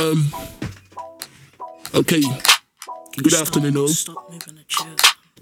[0.00, 0.28] Um.
[1.94, 2.22] Okay.
[3.16, 3.88] Good afternoon, all.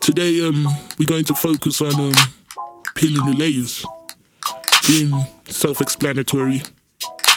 [0.01, 2.13] Today, um, we're going to focus on um,
[2.95, 3.87] peeling the layers,
[4.87, 6.63] being self-explanatory.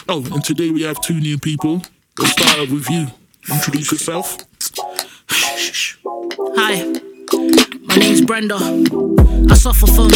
[0.08, 1.80] Oh, and today we have two new people.
[2.18, 3.06] Let's start off with you.
[3.50, 4.36] Introduce yourself.
[5.30, 7.00] Hi,
[7.82, 8.56] my name's Brenda.
[9.50, 10.10] I suffer from,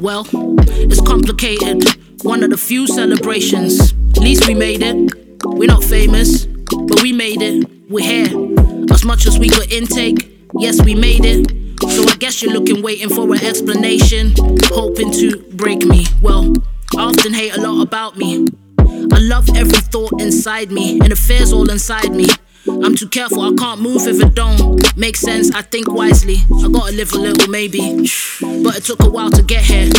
[0.00, 0.26] well,
[0.68, 1.84] it's complicated.
[2.22, 3.92] One of the few celebrations.
[4.16, 5.23] At least we made it.
[5.46, 7.68] We're not famous, but we made it.
[7.90, 8.92] We're here.
[8.92, 11.50] As much as we could intake, yes, we made it.
[11.80, 16.06] So I guess you're looking, waiting for an explanation, hoping to break me.
[16.22, 16.52] Well,
[16.96, 18.46] I often hate a lot about me.
[18.78, 22.26] I love every thought inside me, and it fears all inside me.
[22.66, 25.54] I'm too careful, I can't move if it don't make sense.
[25.54, 26.36] I think wisely.
[26.62, 28.08] I gotta live a little, maybe.
[28.40, 29.90] But it took a while to get here.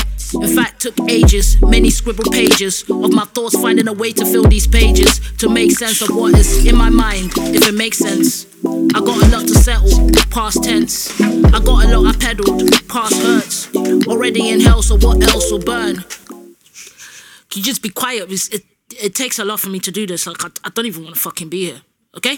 [0.41, 4.43] In fact, took ages, many scribbled pages of my thoughts, finding a way to fill
[4.43, 8.45] these pages to make sense of what is in my mind, if it makes sense.
[8.65, 11.19] I got a lot to settle, past tense.
[11.21, 13.75] I got a lot I pedaled, past hurts.
[14.07, 15.95] Already in hell, so what else will burn?
[17.49, 18.29] Can you just be quiet?
[18.31, 18.63] It,
[19.01, 20.27] it takes a lot for me to do this.
[20.27, 21.81] Like, I, I don't even want to fucking be here.
[22.17, 22.37] Okay?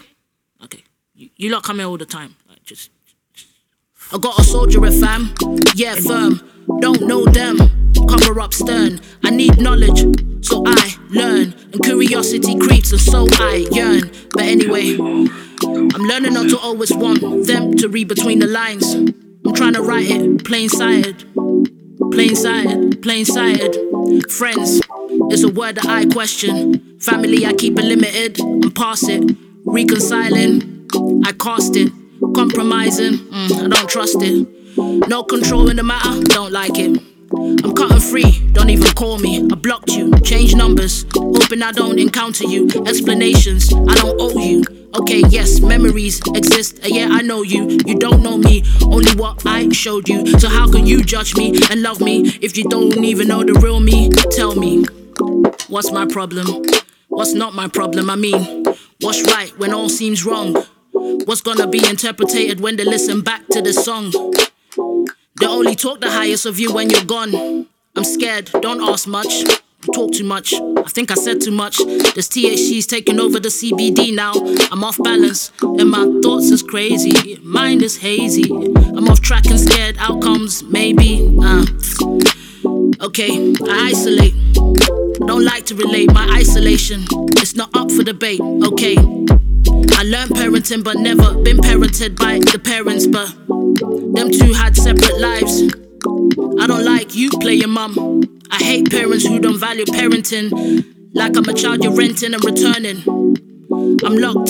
[0.63, 0.83] Okay.
[1.15, 2.35] You, you lot come here all the time.
[2.47, 2.91] Like, just.
[4.11, 5.33] I got a soldier at fam.
[5.75, 6.41] Yeah, firm.
[6.79, 7.57] Don't know them.
[8.27, 8.99] Up stern.
[9.23, 9.99] I need knowledge,
[10.45, 11.53] so I learn.
[11.73, 14.11] And curiosity creeps, and so I yearn.
[14.31, 18.93] But anyway, I'm learning not to always want them to read between the lines.
[18.93, 21.25] I'm trying to write it plain sighted.
[22.11, 23.75] Plain sighted, plain sighted.
[24.29, 24.81] Friends
[25.29, 26.99] it's a word that I question.
[26.99, 29.23] Family, I keep it limited and pass it.
[29.65, 30.87] Reconciling,
[31.25, 31.91] I cast it.
[32.35, 34.47] Compromising, mm, I don't trust it.
[35.07, 37.01] No control in the matter, don't like it.
[37.33, 39.39] I'm cutting free, don't even call me.
[39.51, 42.69] I blocked you, change numbers, hoping I don't encounter you.
[42.85, 44.63] Explanations, I don't owe you.
[44.95, 47.79] Okay, yes, memories exist, and yeah, I know you.
[47.85, 50.25] You don't know me, only what I showed you.
[50.39, 53.53] So, how can you judge me and love me if you don't even know the
[53.53, 54.09] real me?
[54.31, 54.85] Tell me,
[55.67, 56.63] what's my problem?
[57.09, 58.09] What's not my problem?
[58.09, 58.63] I mean,
[59.01, 60.55] what's right when all seems wrong?
[60.91, 64.13] What's gonna be interpreted when they listen back to the song?
[65.39, 67.67] They only talk the highest of you when you're gone.
[67.95, 69.43] I'm scared, don't ask much.
[69.85, 70.53] You talk too much.
[70.53, 71.77] I think I said too much.
[71.77, 74.33] This THC's taking over the CBD now.
[74.71, 77.37] I'm off balance, and my thoughts is crazy.
[77.41, 78.51] Mind is hazy.
[78.51, 79.95] I'm off track and scared.
[79.99, 81.27] Outcomes, maybe.
[81.41, 81.65] Uh.
[83.01, 84.33] Okay, I isolate.
[85.27, 87.05] Don't like to relate my isolation.
[87.37, 88.41] It's not up for debate.
[88.41, 88.95] Okay.
[88.97, 93.05] I learned parenting, but never been parented by the parents.
[93.07, 93.33] But
[93.79, 95.63] them two had separate lives.
[96.59, 98.23] I don't like you playing mum.
[98.51, 100.85] I hate parents who don't value parenting.
[101.13, 103.03] Like I'm a child you're renting and returning.
[104.03, 104.49] I'm locked.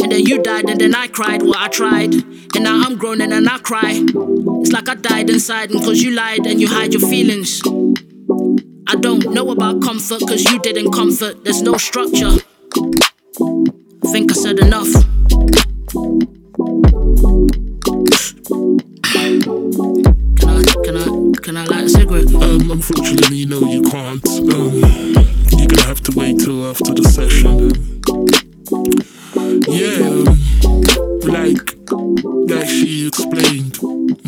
[0.00, 1.42] And then you died, and then I cried.
[1.42, 2.14] Well, I tried.
[2.14, 4.04] And now I'm grown and then I cry.
[4.04, 7.60] It's like I died inside, and cause you lied and you hide your feelings.
[8.86, 11.44] I don't know about comfort, cause you didn't comfort.
[11.44, 12.38] There's no structure.
[12.70, 14.88] I think I said enough.
[22.70, 24.26] Unfortunately, no, you can't.
[24.26, 24.74] Um,
[25.56, 27.70] you're gonna have to wait till after the session.
[29.66, 30.24] Yeah, um,
[31.22, 31.74] like,
[32.46, 33.78] like she explained,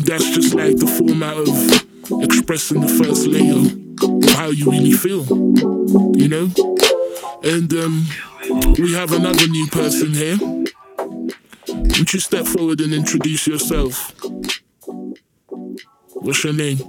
[0.05, 5.23] that's just like the format of expressing the first layer of how you really feel,
[6.15, 6.49] you know?
[7.43, 8.07] And um,
[8.79, 10.37] we have another new person here.
[11.67, 14.13] Won't you step forward and introduce yourself?
[16.13, 16.79] What's your name?